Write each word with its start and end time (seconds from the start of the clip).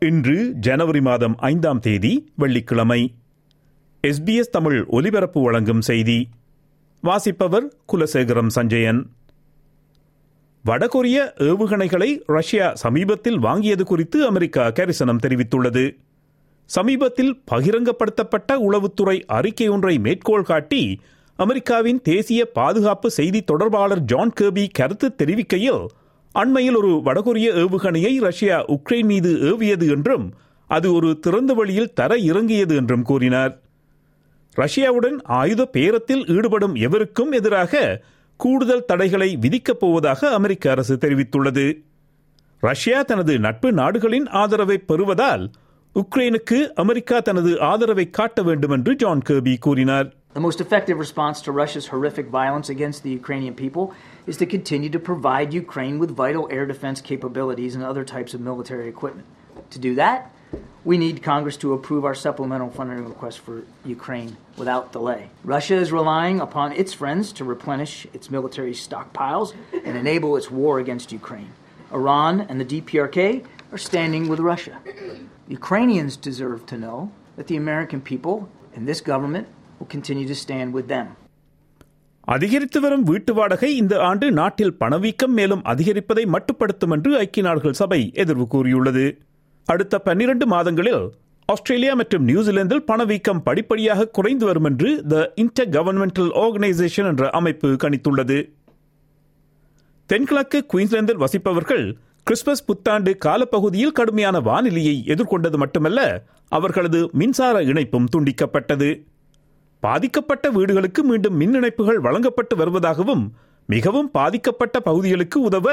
இன்று 0.00 0.52
ஜனவரி 0.54 1.00
மாதம் 1.00 1.36
ஐந்தாம் 1.36 1.80
தேதி 1.80 2.32
வெள்ளிக்கிழமை. 2.36 3.14
எஸ்பிஎஸ் 4.06 4.50
தமிழ் 4.50 4.84
ஒலிபரப்பு 4.88 5.42
வழங்கும் 5.42 5.80
செய்தி. 5.80 6.28
வாசிப்பவர் 7.00 7.74
குலசேகரம் 7.92 8.46
சஞ்சயன். 8.46 9.10
வடகொரிய 10.66 11.32
ஏவுகணைகளை 11.38 12.22
ரஷ்யா 12.26 12.74
சமீபத்தில் 12.74 13.38
வாங்கியது 13.38 13.82
குறித்து 13.82 14.26
அமெரிக்கா 14.26 14.70
கரிசனம் 14.70 15.18
தெரிவித்துள்ளது. 15.26 15.96
சமீபத்தில் 16.64 17.42
பகிரங்கப்படுத்தப்பட்ட 17.50 18.52
உளவுத்துறை 18.52 19.22
அறிக்கை 19.26 19.68
ஒன்றை 19.68 19.98
மேற்கோள் 19.98 20.42
காட்டி 20.42 21.00
அமெரிக்காவின் 21.36 22.02
தேசிய 22.02 22.50
பாதுகாப்பு 22.50 23.10
செய்தி 23.10 23.42
தொடர்பாளர் 23.42 24.00
ஜான் 24.00 24.32
கேபி 24.40 24.68
கருத்து 24.72 25.14
தெரிவிக்கையில் 25.14 25.86
அண்மையில் 26.40 26.74
ஒரு 26.74 27.00
வடகொரிய 27.04 27.48
ஏவுகணையை 27.62 28.20
ரஷ்யா 28.20 28.64
உக்ரைன் 28.64 29.04
மீது 29.04 29.30
ஏவியது 29.42 29.88
என்றும் 29.88 30.32
அது 30.66 30.92
ஒரு 30.92 31.18
திறந்த 31.18 31.54
வழியில் 31.54 31.92
தர 31.92 32.16
இறங்கியது 32.16 32.76
என்றும் 32.76 33.02
கூறினார். 33.02 33.60
ரஷ்யாவுடன் 34.56 35.22
ஆயுத 35.22 35.68
பேரத்தில் 35.72 36.30
ஈடுபடும் 36.30 36.74
எவருக்கும் 36.74 37.32
எதிராக 37.32 38.04
கூடுதல் 38.36 38.84
தடைகளை 38.84 39.38
விதிக்கப் 39.40 39.80
போவதாக 39.80 40.30
அமெரிக்க 40.30 40.70
அரசு 40.70 40.96
தெரிவித்துள்ளது. 40.96 41.82
ரஷ்யா 42.60 43.02
தனது 43.02 43.38
நட்பு 43.38 43.72
நாடுகளின் 43.72 44.26
ஆதரவை 44.26 44.78
பெறுவதால் 44.78 45.50
உக்ரைனுக்கு 45.94 46.72
அமெரிக்கா 46.74 47.20
தனது 47.20 47.60
ஆதரவை 47.60 48.10
காட்ட 48.10 48.42
வேண்டும் 48.42 48.70
என்று 48.70 48.94
ஜான் 48.96 49.22
கேபி 49.28 49.56
கூறினார். 49.60 50.15
The 50.36 50.40
most 50.40 50.60
effective 50.60 50.98
response 50.98 51.40
to 51.40 51.50
Russia's 51.50 51.86
horrific 51.86 52.26
violence 52.26 52.68
against 52.68 53.02
the 53.02 53.08
Ukrainian 53.08 53.54
people 53.54 53.94
is 54.26 54.36
to 54.36 54.44
continue 54.44 54.90
to 54.90 54.98
provide 54.98 55.54
Ukraine 55.54 55.98
with 55.98 56.10
vital 56.10 56.46
air 56.50 56.66
defense 56.66 57.00
capabilities 57.00 57.74
and 57.74 57.82
other 57.82 58.04
types 58.04 58.34
of 58.34 58.42
military 58.42 58.86
equipment. 58.86 59.26
To 59.70 59.78
do 59.78 59.94
that, 59.94 60.30
we 60.84 60.98
need 60.98 61.22
Congress 61.22 61.56
to 61.56 61.72
approve 61.72 62.04
our 62.04 62.14
supplemental 62.14 62.68
funding 62.68 63.02
request 63.06 63.38
for 63.38 63.62
Ukraine 63.86 64.36
without 64.58 64.92
delay. 64.92 65.30
Russia 65.42 65.76
is 65.76 65.90
relying 65.90 66.40
upon 66.40 66.72
its 66.72 66.92
friends 66.92 67.32
to 67.32 67.42
replenish 67.42 68.06
its 68.12 68.30
military 68.30 68.74
stockpiles 68.74 69.54
and 69.72 69.96
enable 69.96 70.36
its 70.36 70.50
war 70.50 70.78
against 70.78 71.12
Ukraine. 71.12 71.52
Iran 71.90 72.42
and 72.42 72.60
the 72.60 72.82
DPRK 72.82 73.42
are 73.72 73.78
standing 73.78 74.28
with 74.28 74.40
Russia. 74.40 74.82
Ukrainians 75.48 76.14
deserve 76.18 76.66
to 76.66 76.76
know 76.76 77.10
that 77.36 77.46
the 77.46 77.56
American 77.56 78.02
people 78.02 78.50
and 78.74 78.86
this 78.86 79.00
government 79.00 79.48
will 79.78 79.90
continue 79.94 80.26
to 80.32 80.36
stand 80.44 80.68
with 80.78 80.88
them. 80.94 81.06
அதிகரித்து 82.20 82.80
வரும் 82.80 83.02
வீட்டு 83.02 83.34
வாடகை 83.34 83.76
இந்த 83.76 84.00
ஆண்டு 84.00 84.32
நாட்டில் 84.32 84.74
பணவீக்கம் 84.74 85.32
மேலும் 85.32 85.62
அதிகரிப்பதை 85.64 86.24
மட்டுப்படுத்தும் 86.34 86.90
என்று 86.90 87.18
ஐக்கிய 87.18 87.46
நாடுகள் 87.46 87.72
சபை 87.72 88.12
எதிர்வு 88.14 88.46
கூறியுள்ளது. 88.46 89.18
அடுத்த 89.64 89.98
பன்னிரண்டு 89.98 90.46
மாதங்களில் 90.46 91.10
ஆஸ்திரேலியா 91.44 91.94
மற்றும் 91.94 92.24
நியூசிலாந்தில் 92.24 92.82
பணவீக்கம் 92.82 93.42
படிப்படியாக 93.42 94.08
குறைந்து 94.08 94.46
வரும் 94.46 94.64
என்று 94.64 95.06
த 95.06 95.32
இன்டர் 95.34 95.68
கவர்மெண்டல் 95.68 96.30
ஆர்கனைசேஷன் 96.44 97.08
என்ற 97.10 97.30
அமைப்பு 97.30 97.68
கணித்துள்ளது. 97.68 98.38
தென்கிழக்கு 100.06 100.66
குயின்ஸ்லாந்தில் 100.72 101.22
வசிப்பவர்கள் 101.24 101.84
கிறிஸ்துமஸ் 102.22 102.64
புத்தாண்டு 102.64 103.16
காலப்பகுதியில் 103.24 103.92
கடுமையான 103.92 104.40
வானிலையை 104.40 105.02
எதிர்கொண்டது 105.06 105.56
மட்டுமல்ல 105.56 106.00
அவர்களது 106.48 107.08
மின்சார 107.12 107.62
இணைப்பும் 107.62 108.08
துண்டிக்கப்பட்டது. 108.16 108.90
பாதிக்கப்பட்ட 109.86 110.46
வீடுகளுக்கு 110.56 111.00
மீண்டும் 111.10 111.38
மின் 111.40 111.54
இணைப்புகள் 111.54 112.00
வழங்கப்பட்டு 112.06 112.54
வருவதாகவும் 112.56 113.24
மிகவும் 113.68 114.10
பாதிக்கப்பட்ட 114.18 114.76
பகுதிகளுக்கு 114.80 115.38
உதவ 115.40 115.68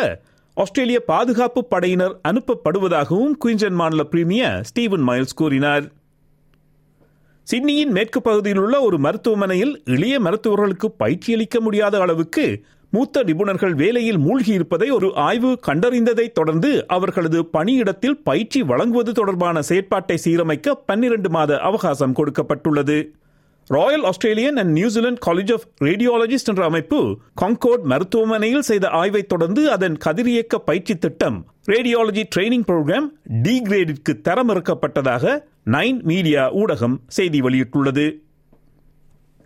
ஆஸ்திரேலிய 0.57 0.99
பாதுகாப்பு 1.11 1.61
படையினர் 1.65 2.15
அனுப்பப்படுவதாகவும் 2.29 3.33
குயின்சன் 3.43 3.77
மாநில 3.79 4.03
பிரீமியர் 4.03 4.57
ஸ்டீவன் 4.69 5.05
மைல்ஸ் 5.07 5.37
கூறினார். 5.41 5.85
சிட்னியின் 7.47 7.93
மேற்கு 7.95 8.19
பகுதியில் 8.21 8.61
உள்ள 8.63 8.75
ஒரு 8.81 8.97
மருத்துவமனையில் 9.05 9.73
இளைய 9.85 10.15
மருத்துவர்களுக்கு 10.19 10.87
பயிற்சியளிக்க 11.01 11.57
முடியாத 11.59 11.95
அளவுக்கு 11.99 12.45
மூத்த 12.93 13.23
நிபுணர்கள் 13.23 13.75
வேலையில் 13.81 14.19
மூழ்கியிருப்பதை 14.25 14.87
ஒரு 14.97 15.07
ஆய்வு 15.27 15.51
கண்டறிந்ததை 15.67 16.25
தொடர்ந்து 16.31 16.71
அவர்களது 16.95 17.39
பணியிடத்தில் 17.53 18.17
பயிற்சி 18.23 18.59
வழங்குவது 18.71 19.13
தொடர்பான 19.13 19.63
செயற்பாட்டை 19.69 20.17
சீரமைக்க 20.25 20.77
பன்னிரண்டு 20.85 21.29
மாத 21.29 21.59
அவகாசம் 21.69 22.15
கொடுக்கப்பட்டுள்ளது. 22.15 22.97
Royal 23.67 24.03
Australian 24.03 24.57
and 24.57 24.71
New Zealand 24.71 25.21
college 25.25 25.53
of 25.53 25.65
radiologist 25.83 26.45
என்ற 26.45 26.63
அமைப்பு 26.63 27.19
காங்கோட் 27.41 27.83
மருத்துவமனையில் 27.83 28.61
செய்த 28.61 28.89
ஆய்வை 28.89 29.23
தொடர்ந்து 29.23 29.71
அதன் 29.71 29.97
கதிரியக்க 30.05 30.55
பயிற்சி 30.55 30.97
திட்டம் 30.97 31.45
ரேடியாலஜி 31.67 32.23
ட்ரைனிங் 32.35 32.65
புரோகிராம் 32.67 33.07
டி 33.41 33.61
கிரேடிற்கு 33.61 34.13
தரமிறக்கப்பட்டதாக 34.27 35.43
நைன் 35.65 36.01
மீடியா 36.01 36.53
ஊடகம் 36.53 36.97
செய்தி 37.07 37.41
வெளியிட்டுள்ளது. 37.41 38.19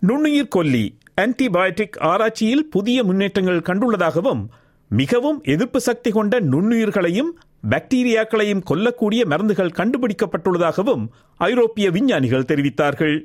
நுண்ணுயிர் 0.00 0.48
கொல்லி 0.48 0.98
ஆன்டிபயோட்டிக் 1.20 1.98
ஆராய்ச்சியில் 1.98 2.66
புதிய 2.66 3.04
முன்னேற்றங்கள் 3.04 3.60
கண்டுள்ளதாகவும் 3.60 4.42
மிகவும் 4.88 5.42
எதிர்ப்பு 5.42 5.80
சக்தி 5.80 6.10
கொண்ட 6.10 6.40
நுண்ணுயிர்களையும் 6.40 7.30
பாக்டீரியாக்களையும் 7.70 8.62
கொல்லக்கூடிய 8.62 9.24
மருந்துகள் 9.26 9.76
கண்டுபிடிக்கப்பட்டுள்ளதாகவும் 9.78 11.06
ஐரோப்பிய 11.36 11.90
விஞ்ஞானிகள் 11.90 12.48
தெரிவித்தார்கள். 12.48 13.16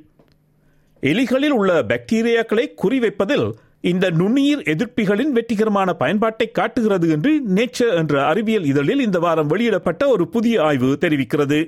எலிகளில் 1.03 1.49
உள்ள 1.49 1.71
பாக்டீரியாக்களை 1.83 2.65
குறிவைப்பதில் 2.83 3.51
இந்த 3.81 4.09
நுண்ணுயிர் 4.09 4.59
எதிர்ப்பிகளின் 4.59 5.31
வெற்றிகரமான 5.31 5.93
பயன்பாட்டை 5.93 6.51
காட்டுகிறது 6.51 7.09
என்று 7.09 7.41
நேச்சர் 7.55 7.95
என்ற 7.95 8.25
அறிவியல் 8.25 8.65
இதழில் 8.65 8.99
இந்த 8.99 9.19
வாரம் 9.19 9.47
வெளியிடப்பட்ட 9.47 10.07
ஒரு 10.07 10.27
புதிய 10.27 10.63
ஆய்வு 10.63 10.97
தெரிவிக்கிறது. 11.01 11.59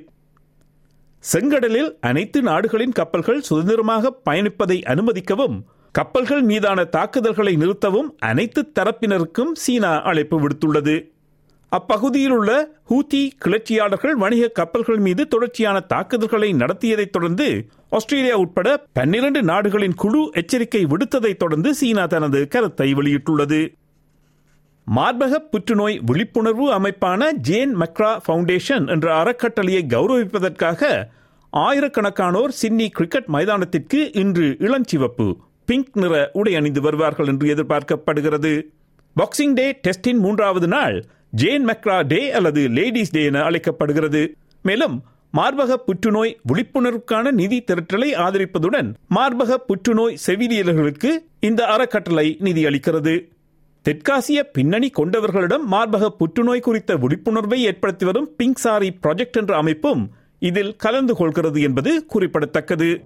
செங்கடலில் 1.33 1.89
அனைத்து 2.01 2.41
நாடுகளின் 2.41 2.91
கப்பல்கள் 2.91 3.41
சுதந்திரமாக 3.41 4.13
பயணிப்பதை 4.29 4.77
அனுமதிக்கவும் 4.85 5.57
கப்பல்கள் 5.91 6.41
மீதான 6.41 6.83
தாக்குதல்களை 6.83 7.55
நிறுத்தவும் 7.55 8.09
அனைத்து 8.17 8.71
தரப்பினருக்கும் 8.79 9.51
சீனா 9.53 10.01
அழைப்பு 10.01 10.39
விடுத்துள்ளது. 10.41 10.95
அப்பகுதியில் 11.69 12.31
உள்ள 12.31 12.51
ஹூத்தி 12.89 13.29
கிளர்ச்சியாளர்கள் 13.45 14.15
வணிக 14.15 14.47
கப்பல்கள் 14.47 14.97
மீது 14.97 15.27
தொடர்ச்சியான 15.27 15.79
தாக்குதல்களை 15.79 16.53
நடத்தியதைத் 16.53 17.09
தொடர்ந்து 17.09 17.47
ஆஸ்திரேலியா 17.95 18.35
உட்பட 18.35 18.69
பன்னிரண்டு 18.93 19.43
நாடுகளின் 19.43 19.93
குழு 19.93 20.29
எச்சரிக்கை 20.33 20.85
விடுத்ததைத் 20.85 21.41
தொடர்ந்து 21.43 21.73
சீனா 21.73 22.05
தனது 22.05 22.47
கருத்தை 22.47 22.93
வெளியிட்டுள்ளது. 22.93 23.59
மார்பக 24.95 25.33
புற்றுநோய் 25.51 25.99
விழிப்புணர்வு 26.05 26.65
அமைப்பான 26.79 27.31
ஜேன் 27.31 27.75
மக்ரா 27.77 28.09
ஃபவுண்டேஷன் 28.25 28.87
என்ற 28.87 29.15
அறக்கட்டளையை 29.15 29.85
கௌரவிப்பதற்காக 29.89 30.91
ஆயிரக்கணக்கானோர் 31.53 32.47
சிட்னி 32.47 32.89
கிரிக்கெட் 32.89 33.31
மைதானத்திற்கு 33.33 34.01
இன்று 34.17 34.55
இளஞ்சிவப்பு 34.59 35.27
பிங்க் 35.65 35.93
நிற 35.93 36.29
உடை 36.33 36.55
அணிந்து 36.55 36.81
வருவார்கள் 36.81 37.27
என்று 37.27 37.47
எதிர்பார்க்கப்படுகிறது. 37.55 38.53
பாக்ஸிங் 39.15 39.53
டே 39.53 39.79
டெஸ்டின் 39.87 40.17
மூன்றாவது 40.17 40.67
நாள் 40.67 41.05
ஜேன் 41.31 41.67
மெக்ரா 41.67 42.07
டே 42.07 42.31
அல்லது 42.31 42.61
லேடிஸ் 42.69 43.11
டே 43.11 43.23
என 43.23 43.41
அழைக்கப்படுகிறது. 43.41 44.35
மேலும் 44.61 45.03
மார்பக 45.37 45.75
புற்றுநோய் 45.75 46.37
விழிப்புணர்வுக்கான 46.49 47.31
நிதி 47.31 47.63
திரட்டலை 47.67 48.09
ஆதரிப்பதுடன் 48.25 48.93
மார்பக 49.15 49.57
புற்றுநோய் 49.67 50.17
செவிலியர்களுக்கு 50.27 51.09
இந்த 51.39 51.65
அறக்கட்டளை 51.65 52.37
நிதி 52.39 52.65
அளிக்கிறது. 52.65 53.13
தெற்காசிய 53.85 54.43
பின்னணி 54.43 54.91
கொண்டவர்களிடம் 54.97 55.65
மார்பக 55.71 56.07
புற்றுநோய் 56.07 56.59
குறித்த 56.59 56.95
விழிப்புணர்வை 56.95 57.63
ஏற்படுத்தி 57.63 58.05
வரும் 58.05 58.29
பிங்க் 58.37 58.55
சாரி 58.55 58.97
ப்ராஜெக்ட் 59.03 59.39
என்ற 59.39 59.55
அமைப்பும் 59.55 60.11
இதில் 60.39 60.75
கலந்து 60.75 61.15
கொள்கிறது 61.15 61.61
என்பது 61.61 62.05
குறிப்பிடத்தக்கது. 62.05 63.01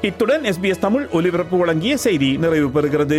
இத்துடன் 0.00 0.42
எஸ்பிஎஸ் 0.42 0.84
தமிழ் 0.86 1.06
ஒலிபரப்பு 1.12 1.58
வழங்கிய 1.58 1.96
செய்தி 1.96 2.36
நிறைவு 2.36 2.80
பெறுகிறது 2.80 3.18